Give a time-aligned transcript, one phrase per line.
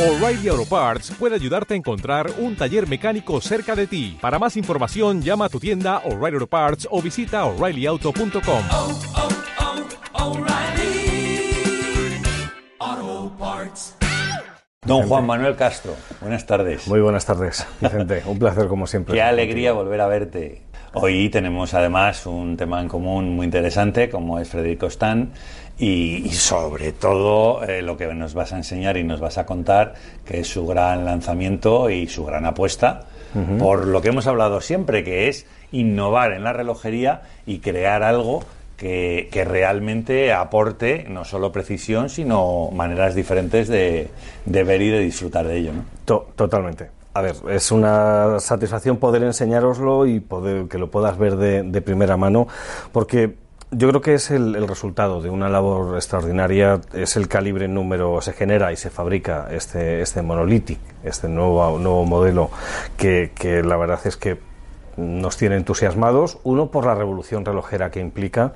[0.00, 4.16] O'Reilly Auto Parts puede ayudarte a encontrar un taller mecánico cerca de ti.
[4.18, 8.62] Para más información, llama a tu tienda O'Reilly Auto Parts o visita oreillyauto.com.
[8.70, 8.98] oh,
[12.80, 13.94] oh, Parts.
[14.86, 16.88] Don Juan Manuel Castro, buenas tardes.
[16.88, 18.22] Muy buenas tardes, Vicente.
[18.24, 19.14] Un placer como siempre.
[19.14, 20.62] Qué alegría volver a verte.
[20.94, 25.30] Hoy tenemos además un tema en común muy interesante como es Federico Stan
[25.80, 29.46] y, y sobre todo eh, lo que nos vas a enseñar y nos vas a
[29.46, 29.94] contar
[30.24, 33.06] que es su gran lanzamiento y su gran apuesta
[33.60, 38.42] por lo que hemos hablado siempre que es innovar en la relojería y crear algo
[38.76, 44.08] que, que realmente aporte no solo precisión sino maneras diferentes de,
[44.46, 45.72] de ver y de disfrutar de ello.
[45.74, 45.84] ¿no?
[46.04, 46.90] To- totalmente.
[47.14, 51.82] A ver, es una satisfacción poder enseñároslo y poder que lo puedas ver de, de
[51.82, 52.46] primera mano,
[52.92, 53.34] porque
[53.72, 58.20] yo creo que es el, el resultado de una labor extraordinaria, es el calibre número,
[58.20, 62.50] se genera y se fabrica este, este Monolithic, este nuevo, nuevo modelo,
[62.96, 64.38] que, que la verdad es que
[64.96, 68.52] nos tiene entusiasmados, uno por la revolución relojera que implica,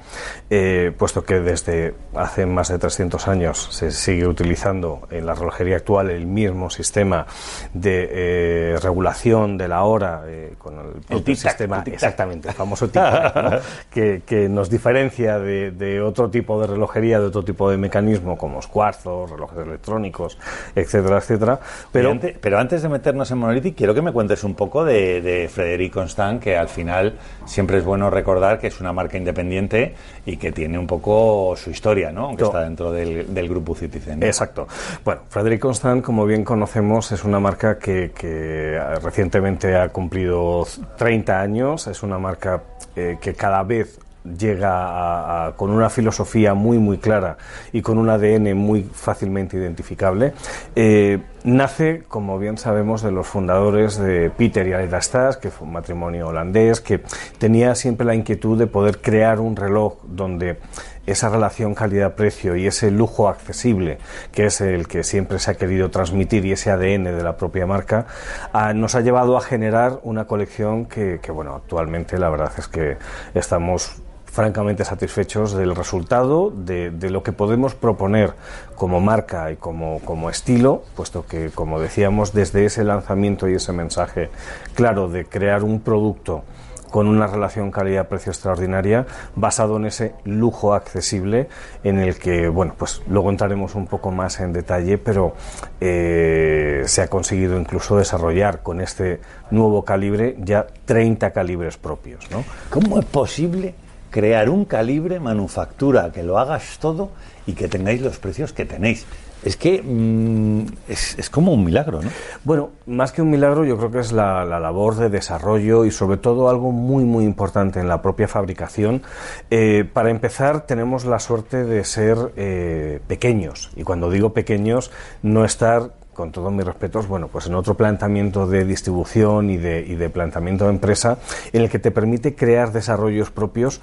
[0.50, 5.76] eh, puesto que desde hace más de 300 años se sigue utilizando en la relojería
[5.76, 7.26] actual el mismo sistema
[7.72, 12.90] de eh, regulación de la hora eh, con el, propio sistema, el exactamente, el famoso
[13.90, 18.36] que, que nos diferencia de, de otro tipo de relojería, de otro tipo de mecanismo
[18.36, 20.38] como los cuarzos, relojes electrónicos,
[20.74, 21.60] etcétera, etcétera.
[21.92, 24.84] Pero, Pero antes, pero antes de meternos en Monolithic, quiero que me cuentes un poco
[24.84, 29.16] de, de Frederic Constant, que al final siempre es bueno recordar que es una marca
[29.18, 29.94] independiente
[30.26, 32.26] y que tiene un poco su historia, ¿no?
[32.26, 34.20] Aunque está dentro del, del grupo Citizen.
[34.20, 34.26] ¿no?
[34.26, 34.66] Exacto.
[35.04, 40.66] Bueno, Frederic Constant, como bien conocemos, es una marca que, que eh, recientemente ha cumplido
[40.96, 41.86] 30 años.
[41.86, 42.62] Es una marca
[42.96, 43.98] eh, que cada vez
[44.38, 47.36] llega a- a- con una filosofía muy muy clara
[47.72, 50.32] y con un ADN muy fácilmente identificable.
[50.74, 55.66] Eh, nace, como bien sabemos, de los fundadores de Peter y Alida Stas, que fue
[55.66, 57.02] un matrimonio holandés, que
[57.38, 60.58] tenía siempre la inquietud de poder crear un reloj donde
[61.06, 63.98] esa relación calidad-precio y ese lujo accesible,
[64.32, 67.66] que es el que siempre se ha querido transmitir y ese ADN de la propia
[67.66, 68.06] marca,
[68.54, 72.96] ah, nos ha llevado a generar una colección que, bueno, actualmente la verdad es que
[73.34, 74.02] estamos
[74.34, 78.34] francamente satisfechos del resultado, de, lo que podemos proponer
[78.74, 83.72] como marca y como, como estilo, puesto que, como decíamos, desde ese lanzamiento y ese
[83.72, 84.30] mensaje
[84.74, 86.42] claro de crear un producto
[86.90, 89.06] con una relación calidad-precio extraordinaria,
[89.36, 91.48] basado en ese lujo accesible
[91.84, 95.34] en el que, bueno, pues luego entraremos un poco más en detalle, pero
[95.80, 99.20] eh, se ha conseguido incluso desarrollar con este
[99.52, 102.44] nuevo calibre ya 30 calibres propios, ¿no?
[102.70, 103.74] ¿Cómo es posible
[104.14, 107.10] crear un calibre, manufactura, que lo hagas todo
[107.48, 109.06] y que tengáis los precios que tenéis?
[109.42, 112.10] Es que mm, es, es como un milagro, ¿no?
[112.44, 115.90] Bueno, más que un milagro, yo creo que es la, la labor de desarrollo y
[115.90, 119.02] sobre todo algo muy, muy importante en la propia fabricación.
[119.50, 123.72] Eh, para empezar, tenemos la suerte de ser eh, pequeños.
[123.74, 124.92] Y cuando digo pequeños,
[125.22, 129.84] no estar con todos mis respetos, bueno, pues en otro planteamiento de distribución y de,
[129.86, 131.18] y de planteamiento de empresa
[131.52, 133.80] en el que te permite crear desarrollos propios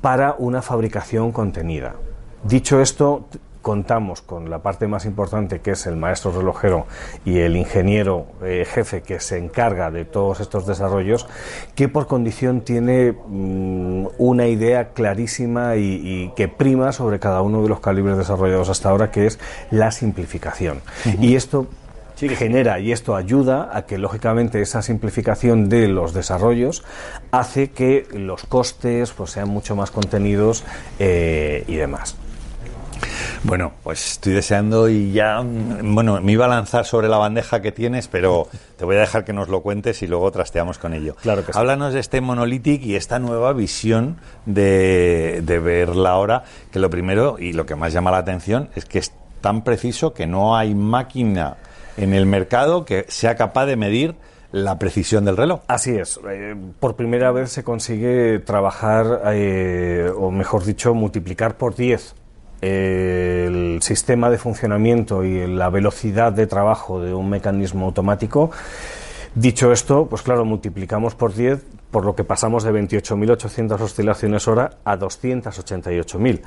[0.00, 1.94] para una fabricación contenida.
[2.44, 3.28] Dicho esto,
[3.68, 6.86] contamos con la parte más importante que es el maestro relojero
[7.26, 11.26] y el ingeniero eh, jefe que se encarga de todos estos desarrollos,
[11.74, 17.62] que por condición tiene mm, una idea clarísima y, y que prima sobre cada uno
[17.62, 19.38] de los calibres desarrollados hasta ahora, que es
[19.70, 20.80] la simplificación.
[21.20, 21.66] Y esto
[22.16, 26.84] genera y esto ayuda a que lógicamente esa simplificación de los desarrollos
[27.32, 30.64] hace que los costes pues sean mucho más contenidos
[30.98, 32.16] eh, y demás.
[33.44, 37.62] Bueno, pues estoy deseando y ya, mm, bueno, me iba a lanzar sobre la bandeja
[37.62, 40.94] que tienes, pero te voy a dejar que nos lo cuentes y luego trasteamos con
[40.94, 41.14] ello.
[41.22, 41.58] Claro que sí.
[41.58, 46.90] Háblanos de este Monolithic y esta nueva visión de, de ver la hora, que lo
[46.90, 50.56] primero y lo que más llama la atención es que es tan preciso que no
[50.56, 51.56] hay máquina
[51.96, 54.14] en el mercado que sea capaz de medir
[54.50, 55.60] la precisión del reloj.
[55.68, 56.18] Así es.
[56.28, 62.27] eh, por primera vez se consigue trabajar, eh, o mejor dicho, multiplicar por 10 eh,
[62.60, 68.50] el sistema de funcionamiento y la velocidad de trabajo de un mecanismo automático.
[69.34, 74.78] Dicho esto, pues claro, multiplicamos por 10, por lo que pasamos de 28.800 oscilaciones hora
[74.84, 76.40] a 288.000.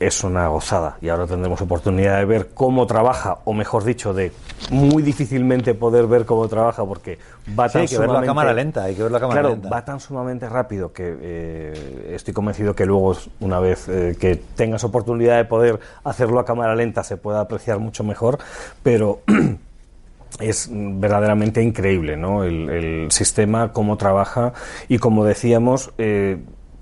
[0.00, 4.32] es una gozada y ahora tendremos oportunidad de ver cómo trabaja, o mejor dicho, de
[4.70, 7.18] muy difícilmente poder ver cómo trabaja porque
[7.58, 9.40] va Sí, tan hay que ver la sumamente- cámara lenta, hay que ver la cámara
[9.42, 9.68] claro, lenta.
[9.68, 14.82] va tan sumamente rápido que eh, estoy convencido que luego, una vez eh, que tengas
[14.84, 18.38] oportunidad de poder hacerlo a cámara lenta, se pueda apreciar mucho mejor,
[18.82, 19.20] pero
[20.40, 22.44] es verdaderamente increíble ¿no?
[22.44, 24.54] el, el sistema, cómo trabaja
[24.88, 26.38] y como decíamos, eh,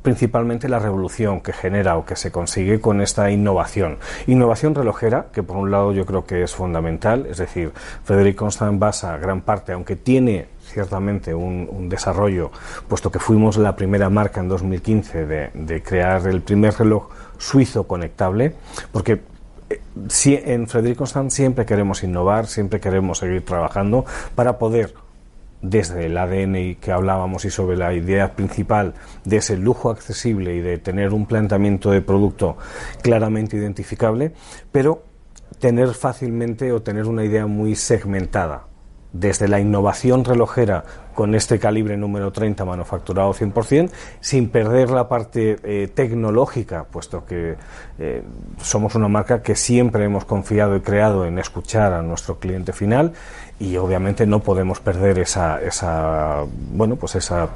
[0.09, 3.99] principalmente la revolución que genera o que se consigue con esta innovación.
[4.27, 7.73] Innovación relojera, que por un lado yo creo que es fundamental, es decir,
[8.05, 12.51] Frederic Constant basa gran parte, aunque tiene ciertamente un, desarrollo,
[12.89, 18.55] puesto que fuimos la primera marca en 2015 de, crear el primer reloj suizo conectable,
[18.91, 19.21] porque
[19.69, 19.79] eh,
[20.09, 24.95] sí, en Frederic Constant siempre queremos innovar, siempre queremos seguir trabajando para poder,
[25.63, 28.95] desde el ADN que hablábamos y sobre la idea principal
[29.25, 32.57] de ese lujo accesible y de tener un planteamiento de producto
[33.03, 34.33] claramente identificable,
[34.71, 35.03] pero
[35.59, 38.69] tener fácilmente o tener una idea muy segmentada
[39.13, 40.85] desde la innovación relojera
[41.19, 47.57] con este calibre número 30 manufacturado 100%, sin perder la parte eh, tecnológica, puesto que
[47.99, 48.23] eh,
[48.63, 53.15] somos una marca que siempre hemos confiado y creado en escuchar a nuestro cliente final
[53.59, 57.49] y obviamente no podemos perder esa, esa bueno pues esa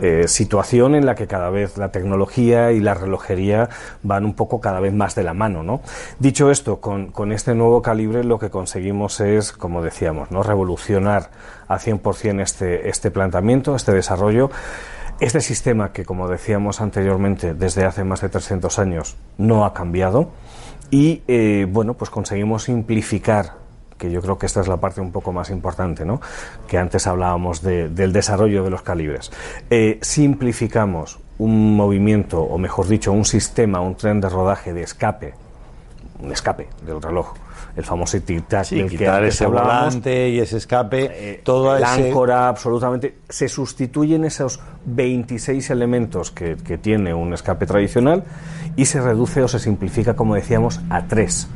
[0.00, 3.68] eh, situación en la que cada vez la tecnología y la relojería
[4.02, 5.82] van un poco cada vez más de la mano ¿no?
[6.18, 11.28] dicho esto con, con este nuevo calibre lo que conseguimos es como decíamos no revolucionar
[11.70, 14.50] a 100% este, este planteamiento este desarrollo
[15.20, 20.30] este sistema que como decíamos anteriormente desde hace más de 300 años no ha cambiado
[20.90, 23.54] y eh, bueno pues conseguimos simplificar
[23.96, 26.22] que yo creo que esta es la parte un poco más importante, ¿no?
[26.66, 29.30] que antes hablábamos de- del desarrollo de los calibres.
[29.68, 35.34] Eh, simplificamos un movimiento, o mejor dicho, un sistema, un tren de rodaje de escape,
[36.18, 37.34] un escape del reloj,
[37.76, 41.82] el famoso tic-tac Sí, del que antes ese volante y ese escape, eh, todo el
[41.82, 42.08] ese...
[42.08, 43.16] áncora, absolutamente.
[43.28, 48.24] Se sustituyen esos 26 elementos que, que tiene un escape tradicional
[48.76, 51.48] y se reduce o se simplifica, como decíamos, a tres.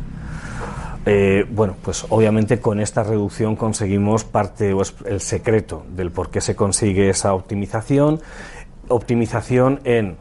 [1.06, 6.31] Eh, bueno, pues obviamente con esta reducción conseguimos parte o es el secreto del por
[6.31, 8.20] qué se consigue esa optimización.
[8.88, 10.16] Optimización en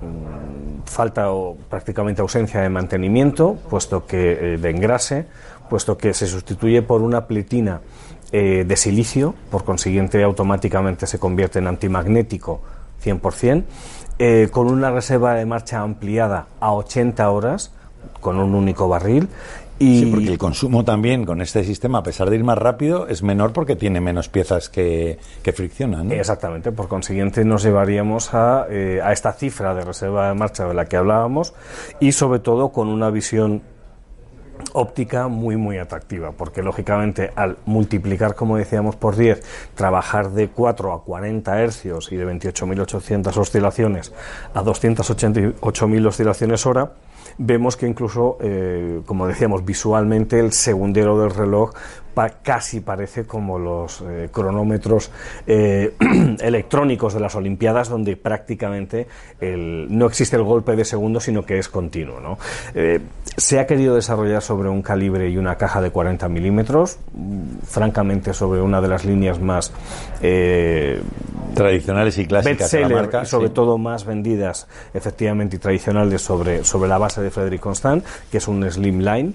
[0.00, 5.26] mm, falta o prácticamente ausencia de mantenimiento, puesto que eh, de engrase,
[5.68, 7.80] puesto que se sustituye por una pletina
[8.32, 12.60] eh, de silicio, por consiguiente automáticamente se convierte en antimagnético
[13.02, 13.64] 100%,
[14.18, 17.72] eh, con una reserva de marcha ampliada a 80 horas,
[18.20, 19.28] con un único barril.
[19.82, 23.08] Y Sí, porque el consumo también con este sistema, a pesar de ir más rápido,
[23.08, 26.08] es menor porque tiene menos piezas que, que friccionan.
[26.08, 26.12] ¿no?
[26.12, 30.74] Exactamente, por consiguiente nos llevaríamos a, eh, a esta cifra de reserva de marcha de
[30.74, 31.54] la que hablábamos
[31.98, 33.62] y sobre todo con una visión
[34.74, 39.42] óptica muy muy atractiva porque lógicamente al multiplicar como decíamos por 10
[39.74, 44.12] trabajar de 4 a 40 hercios y de 28.800 oscilaciones
[44.52, 46.92] a 288.000 oscilaciones hora
[47.38, 51.72] vemos que incluso eh, como decíamos visualmente el segundero del reloj
[52.14, 55.10] pa- casi parece como los eh, cronómetros
[55.46, 55.94] eh,
[56.40, 59.06] electrónicos de las Olimpiadas, donde prácticamente
[59.40, 62.20] el- no existe el golpe de segundo, sino que es continuo.
[62.20, 62.38] ¿no?
[63.36, 66.98] Se ha querido desarrollar sobre un calibre y una caja de 40 milímetros,
[67.66, 69.72] francamente sobre una de las líneas más
[71.54, 73.22] Tradicionales y clásicas de la marca.
[73.22, 73.54] y sobre sí.
[73.54, 78.46] todo más vendidas efectivamente y tradicionales sobre, sobre la base de Frederic Constant, que es
[78.48, 79.34] un Slimline.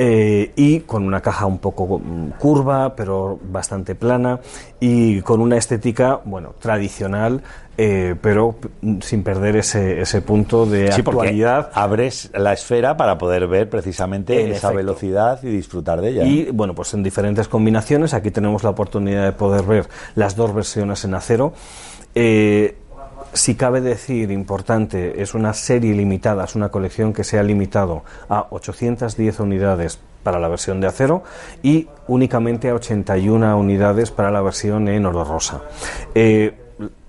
[0.00, 4.38] eh, y con una caja un poco mm, curva, pero bastante plana,
[4.78, 7.42] y con una estética, bueno, tradicional,
[7.76, 11.70] eh, pero mm, sin perder ese, ese punto de Sí, actualidad.
[11.74, 14.76] abres la esfera para poder ver precisamente En esa efecto.
[14.76, 16.22] velocidad y disfrutar de ella.
[16.24, 18.14] Y bueno, pues en diferentes combinaciones.
[18.14, 21.52] Aquí tenemos la oportunidad de poder ver las dos versiones en acero.
[22.14, 22.76] Eh,
[23.32, 28.02] si cabe decir, importante, es una serie limitada, es una colección que se ha limitado
[28.28, 31.22] a 810 unidades para la versión de acero
[31.62, 35.62] y únicamente a 81 unidades para la versión en oro rosa.
[36.14, 36.54] Eh,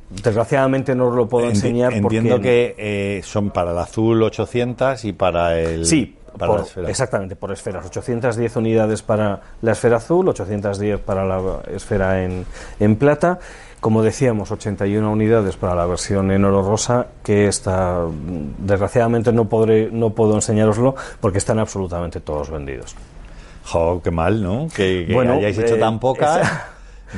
[0.09, 4.21] desgraciadamente no os lo puedo Enti- enseñar Entiendo porque que eh, son para el azul
[4.23, 5.85] 800 y para el.
[5.85, 6.89] Sí, para por- la esfera.
[6.89, 7.85] exactamente, por esferas.
[7.85, 11.39] 810 unidades para la esfera azul, 810 para la
[11.73, 12.45] esfera en,
[12.79, 13.39] en plata.
[13.79, 18.03] Como decíamos, 81 unidades para la versión en oro rosa, que está,
[18.57, 22.95] desgraciadamente no, podré, no puedo enseñaroslo porque están absolutamente todos vendidos.
[23.65, 24.67] Jo, qué mal, ¿no?
[24.75, 26.41] Que, que Bueno, hayáis hecho eh, tan pocas.
[26.41, 26.67] esa-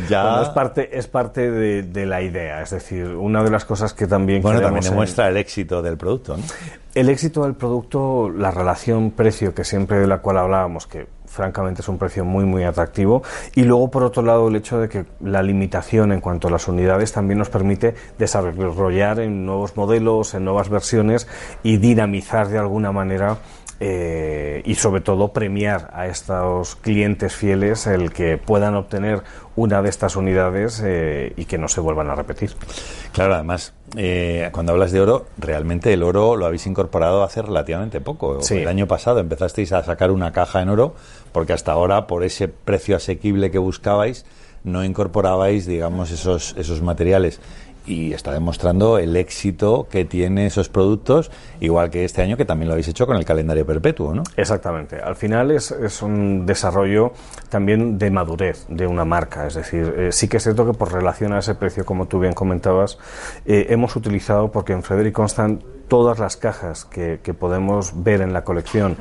[0.10, 2.62] Ya- Bueno, es parte, es parte de, de la idea.
[2.62, 5.98] Es decir, una de las cosas que también Bueno, también en- demuestra el éxito del
[5.98, 6.44] producto, ¿no?
[6.96, 11.81] el éxito del producto, la relación precio que siempre de la cual hablábamos, que francamente
[11.81, 13.23] es un precio muy muy atractivo,
[13.55, 16.67] y luego por otro lado el hecho de que la limitación en cuanto a las
[16.67, 21.27] unidades también nos permite desarrollar en nuevos modelos, en nuevas versiones
[21.63, 23.38] y dinamizar de alguna manera
[23.83, 29.23] eh, y sobre todo premiar a estos clientes fieles el que puedan obtener
[29.55, 32.51] una de estas unidades eh, y que no se vuelvan a repetir.
[33.11, 38.01] Claro, además, eh, cuando hablas de oro, realmente el oro lo habéis incorporado hace relativamente
[38.01, 38.43] poco.
[38.43, 38.59] Sí.
[38.59, 40.93] El año pasado empezasteis a sacar una caja en oro,
[41.31, 44.27] porque hasta ahora, por ese precio asequible que buscabais,
[44.63, 47.39] no incorporabais, digamos, esos, esos materiales.
[47.85, 52.67] Y está demostrando el éxito que tiene esos productos, igual que este año, que también
[52.67, 54.23] lo habéis hecho con el calendario perpetuo, ¿no?
[54.38, 55.01] Exactamente.
[55.01, 57.13] Al final es, es un desarrollo
[57.50, 59.47] también de madurez de una marca.
[59.47, 62.19] Es decir, eh, sí que es cierto que por relación a ese precio, como tú
[62.19, 62.97] bien comentabas,
[63.45, 68.31] eh, hemos utilizado, porque en Frederic Constant todas las cajas que, que podemos ver en
[68.31, 68.95] la colección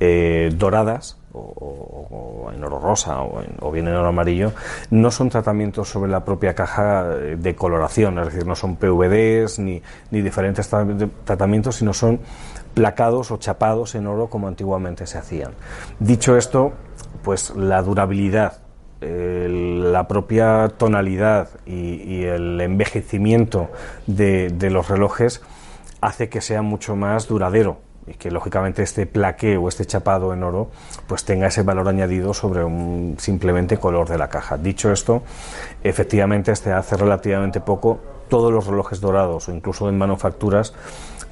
[0.00, 4.52] eh, doradas, o, en oro rosa o, en- o bien en oro amarillo,
[4.90, 9.82] no son tratamientos sobre la propia caja de coloración, es decir, no son PVDs ni,
[10.10, 12.20] ni diferentes tra- tratamientos, sino son
[12.74, 15.52] placados o chapados en oro como antiguamente se hacían.
[16.00, 16.72] Dicho esto,
[17.22, 18.58] pues la durabilidad
[19.06, 23.68] la propia tonalidad y, y el envejecimiento
[24.06, 25.42] de, de los relojes
[26.00, 30.42] hace que sea mucho más duradero y que lógicamente este plaqué o este chapado en
[30.42, 30.70] oro
[31.06, 34.58] pues tenga ese valor añadido sobre un simplemente color de la caja.
[34.58, 35.22] Dicho esto,
[35.82, 40.74] efectivamente este hace relativamente poco todos los relojes dorados o incluso en manufacturas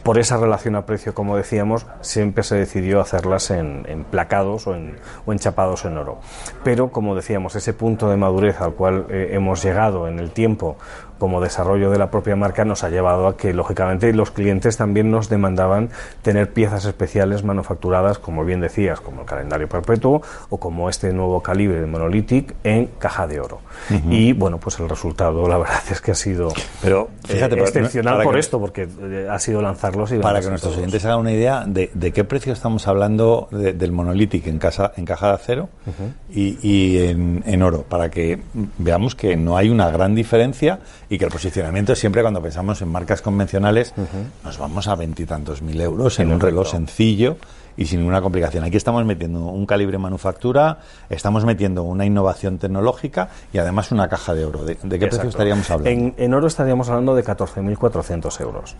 [0.02, 4.74] por esa relación a precio, como decíamos, siempre se decidió hacerlas en, en placados o
[4.74, 6.18] en, o en chapados en oro.
[6.64, 10.76] Pero, como decíamos, ese punto de madurez al cual eh, hemos llegado en el tiempo
[11.22, 15.12] como desarrollo de la propia marca nos ha llevado a que, lógicamente, los clientes también
[15.12, 15.90] nos demandaban
[16.22, 21.40] tener piezas especiales manufacturadas, como bien decías, como el calendario perpetuo o como este nuevo
[21.40, 23.60] calibre de Monolithic en caja de oro.
[24.10, 26.48] Y, bueno, pues el resultado, la verdad es que ha sido
[26.82, 30.40] Pero, fíjate, eh, para- excepcional por que- esto, porque eh, ha sido lanzarlos y Para
[30.40, 34.48] que nuestros oyentes hagan una idea de, de qué precio estamos hablando de- del monolítico
[34.50, 35.68] en, casa, en caja de acero
[36.34, 38.40] y, y en, en oro, para que
[38.78, 40.80] veamos que no hay una gran diferencia
[41.12, 43.92] y que el posicionamiento siempre cuando pensamos en marcas convencionales
[44.44, 47.36] nos vamos a veintitantos mil euros en un reloj sencillo
[47.76, 48.64] y sin ninguna complicación.
[48.64, 50.78] Aquí estamos metiendo un calibre manufactura,
[51.10, 54.64] estamos metiendo una innovación tecnológica y además una caja de oro.
[54.64, 55.90] ¿De, de qué precio estaríamos hablando?
[55.90, 58.76] En, en oro estaríamos hablando de 14.400 euros.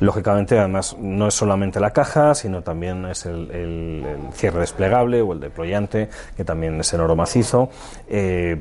[0.00, 5.22] Lógicamente, además, no es solamente la caja, sino también es el, el- el cierre desplegable
[5.22, 7.70] o el deployante, que también es en oro macizo.
[8.08, 8.60] Eh,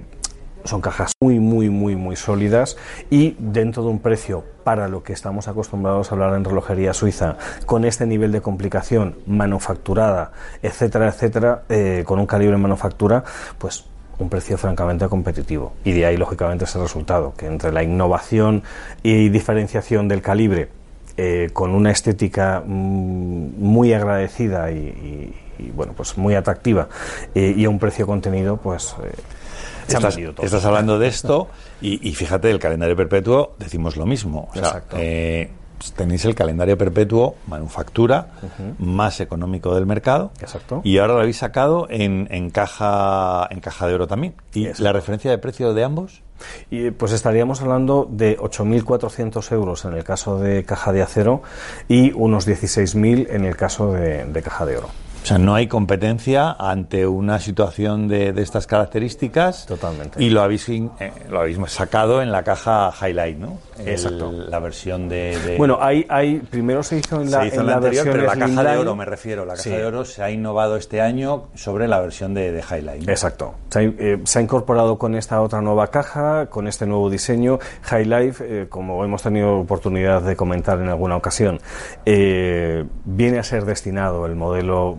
[0.64, 2.78] son cajas muy, muy, muy, muy sólidas
[3.10, 7.38] y dentro de un precio para lo que estamos acostumbrados a hablar en relojería suiza,
[7.66, 13.24] con este nivel de complicación manufacturada, etcétera, etcétera, eh, con un calibre manufactura,
[13.58, 13.86] pues
[14.20, 15.74] un precio francamente competitivo.
[15.84, 18.64] Y de ahí, lógicamente, ese resultado, que entre la innovación
[19.04, 20.70] y diferenciación del calibre,
[21.16, 25.34] eh, con una estética mm, muy agradecida y,
[25.74, 26.90] bueno, pues muy atractiva,
[27.34, 28.96] eh, y a un precio contenido, pues
[29.88, 30.46] se Estás, vendido todos.
[30.46, 31.48] estás hablando de esto
[31.82, 34.48] y, y fíjate, el calendario perpetuo decimos lo mismo.
[34.52, 34.98] O sea, Exacto.
[35.00, 35.52] eh,
[35.96, 38.30] tenéis el calendario perpetuo manufactura
[38.80, 40.82] más económico del mercado Exacto.
[40.84, 44.34] y ahora lo habéis sacado en, en caja en caja de oro también.
[44.54, 44.84] ¿Y Exacto.
[44.84, 46.24] la referencia de precio de ambos?
[46.70, 51.42] Y pues estaríamos hablando de 8.400 euros en el caso de caja de acero
[51.88, 54.90] y unos 16.000 en el caso de, de caja de oro.
[55.28, 59.66] O sea, no hay competencia ante una situación de, de estas características.
[59.66, 60.24] Totalmente.
[60.24, 60.90] Y lo habéis, eh,
[61.30, 63.58] lo habéis sacado en la caja Highlight, ¿no?
[63.78, 64.32] El- Exacto.
[64.32, 65.38] la versión de...
[65.46, 67.76] de- Bueno, hay, hay, primero se hizo en la, se hizo en en la la
[67.76, 69.44] anterior, versión pero la caja de oro me refiero.
[69.44, 69.70] La caja Sí.
[69.72, 73.04] de oro se ha innovado este año sobre la versión de, de Highlight.
[73.06, 73.12] ¿no?
[73.12, 73.54] Exacto.
[73.70, 77.60] Se ha, eh, se ha incorporado con esta otra nueva caja, con este nuevo diseño.
[77.82, 81.60] High Life, eh, como hemos tenido oportunidad de comentar en alguna ocasión,
[82.06, 84.98] eh, viene a ser destinado el modelo,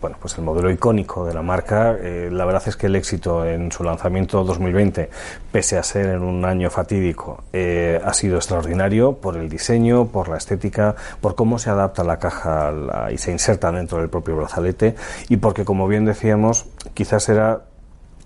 [0.00, 1.96] bueno, pues el modelo icónico de la marca.
[2.00, 5.10] Eh, la verdad es que el éxito en su lanzamiento 2020,
[5.50, 10.28] pese a ser en un año fatídico, eh, ha sido extraordinario por el diseño, por
[10.28, 12.72] la estética, por cómo se adapta la caja
[13.10, 14.94] y se inserta dentro del propio brazalete
[15.28, 17.62] y porque, como bien decíamos, quizás era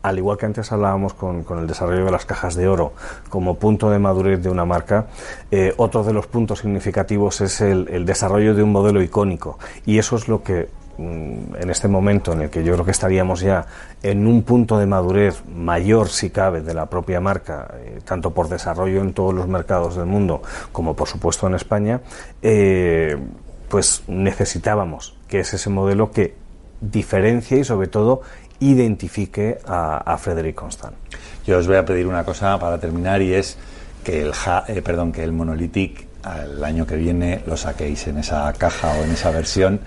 [0.03, 2.93] al igual que antes hablábamos con, el desarrollo de las cajas de oro
[3.29, 5.07] como punto de madurez de una marca,
[5.51, 9.59] eh, otro de los puntos significativos es el, desarrollo de un modelo icónico.
[9.85, 12.91] Y eso es lo que mm, en este momento en el que yo creo que
[12.91, 13.65] estaríamos ya
[14.03, 18.49] en un punto de madurez mayor, si cabe, de la propia marca, eh, tanto por
[18.49, 20.43] desarrollo en todos los mercados del mundo
[20.73, 22.01] como por supuesto en España,
[22.43, 23.17] eh,
[23.69, 26.35] pues necesitábamos que es ese modelo que
[26.81, 28.23] diferencie y sobre todo
[28.59, 30.95] identifique a, a Frederick Constant.
[31.47, 33.57] Yo os voy a pedir una cosa para terminar y es
[34.05, 36.07] que el, ja- eh, perdón, que el Monolithic
[36.45, 39.81] el año que viene lo saquéis en esa caja o en esa versión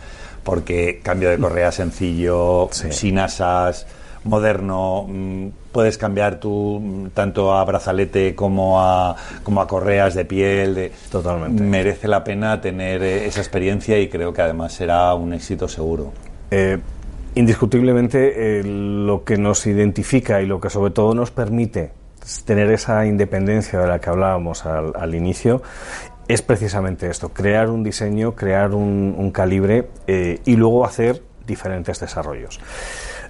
[0.44, 2.92] porque cambio de correa sencillo, Sí.
[2.92, 3.88] sin asas,
[4.26, 10.26] moderno, mm, puedes cambiar tú mm, tanto a brazalete como a, como a correas de
[10.26, 10.76] piel.
[10.76, 11.62] de- Totalmente.
[11.62, 16.12] Merece la pena tener eh, esa experiencia y creo que además será un éxito seguro.
[16.52, 16.78] Eh,
[17.36, 21.92] indiscutiblemente eh, lo que nos identifica y lo que sobre todo nos permite
[22.46, 25.62] tener esa independencia de la que hablábamos al, al inicio
[26.28, 32.00] es precisamente esto, crear un diseño, crear un, un calibre eh, y luego hacer diferentes
[32.00, 32.60] desarrollos.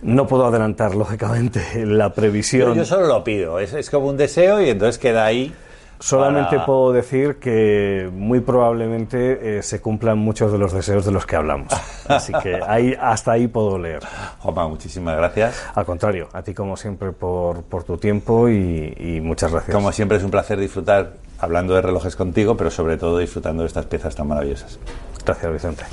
[0.02, 2.76] No puedo adelantar, lógicamente, la previsión.
[2.76, 5.54] yo solo lo pido, es, es como un deseo y entonces queda ahí.
[6.00, 11.12] Solamente para- puedo decir que muy probablemente eh, se cumplan muchos de los deseos de
[11.12, 11.72] los que hablamos.
[12.10, 14.02] Así que ahí, hasta ahí puedo leer.
[14.40, 15.64] Juanma, muchísimas gracias.
[15.74, 19.74] Al contrario, a ti como siempre por, por tu tiempo y, y muchas gracias.
[19.74, 23.68] Como siempre es un placer disfrutar hablando de relojes contigo, pero sobre todo disfrutando de
[23.68, 24.80] estas piezas tan maravillosas.
[25.26, 25.84] Gracias, Vicente.